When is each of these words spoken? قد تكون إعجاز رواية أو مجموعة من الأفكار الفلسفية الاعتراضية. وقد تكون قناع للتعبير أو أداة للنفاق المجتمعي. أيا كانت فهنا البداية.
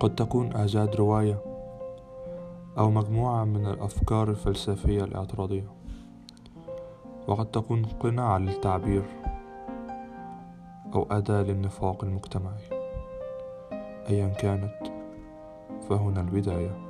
قد 0.00 0.14
تكون 0.14 0.52
إعجاز 0.56 0.88
رواية 0.88 1.42
أو 2.78 2.90
مجموعة 2.90 3.44
من 3.44 3.66
الأفكار 3.66 4.30
الفلسفية 4.30 5.04
الاعتراضية. 5.04 5.66
وقد 7.26 7.46
تكون 7.46 7.84
قناع 7.84 8.36
للتعبير 8.36 9.02
أو 10.94 11.06
أداة 11.10 11.42
للنفاق 11.42 12.04
المجتمعي. 12.04 12.62
أيا 14.08 14.28
كانت 14.28 14.92
فهنا 15.88 16.20
البداية. 16.20 16.89